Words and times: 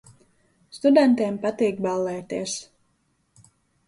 Studentiem 0.77 1.37
patīk 1.43 1.83
ballēties. 1.87 2.57